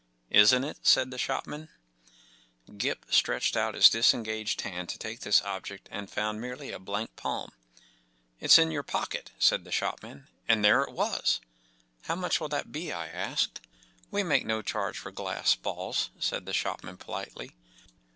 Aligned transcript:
14 0.29 0.41
Isn't 0.41 0.63
it? 0.63 0.77
n 0.79 0.79
said 0.83 1.11
the 1.11 1.19
shopman, 1.19 1.69
Gip 2.75 3.05
stretched 3.11 3.55
out 3.55 3.75
his 3.75 3.87
disengaged 3.87 4.61
hand 4.61 4.89
to 4.89 4.97
take 4.97 5.19
this 5.19 5.43
object 5.43 5.87
and 5.91 6.09
found 6.09 6.41
merely 6.41 6.71
a 6.71 6.79
blank 6.79 7.15
palm. 7.15 7.51
“It’s 8.39 8.57
in 8.57 8.71
your 8.71 8.81
pocket,” 8.81 9.29
said 9.37 9.63
the 9.63 9.71
shopman, 9.71 10.27
and 10.47 10.65
there 10.65 10.81
it 10.81 10.91
was! 10.91 11.39
14 11.99 12.07
How 12.07 12.15
much 12.15 12.39
will 12.39 12.49
that 12.49 12.71
be?” 12.71 12.91
I 12.91 13.09
asked. 13.09 13.59
44 14.09 14.09
We 14.09 14.23
make 14.23 14.43
no 14.47 14.63
charge 14.63 14.97
for 14.97 15.11
glass 15.11 15.53
balls," 15.53 16.09
said 16.19 16.47
the 16.47 16.51
shopman, 16.53 16.97
politely. 16.97 17.51